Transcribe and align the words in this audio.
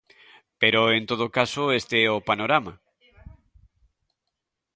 Pero, 0.61 0.81
en 0.97 1.03
todo 1.11 1.25
caso, 1.37 1.61
este 1.79 1.95
é 2.07 2.09
o 2.17 2.25
panorama. 2.29 2.73